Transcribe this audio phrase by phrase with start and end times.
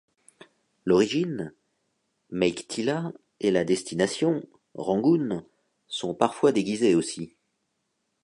[0.83, 1.53] L'origine,
[2.31, 4.41] Meiktila, et la destination,
[4.73, 5.45] Rangoon,
[5.87, 7.35] sont parfois déguisés aussi.